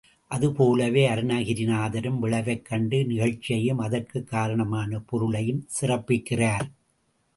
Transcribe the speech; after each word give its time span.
அது 0.27 0.51
போலவே 0.51 1.09
அருணகிரிநாதரும் 1.09 2.17
விளைவைக் 2.19 2.61
கண்டு 2.61 3.05
நிகழ்ச்சியையும் 3.05 3.77
அதற்குக் 3.77 4.27
காரணமான 4.27 4.99
பொருளையும் 4.99 5.67
சிறப்பிக்கிறார். 5.81 6.71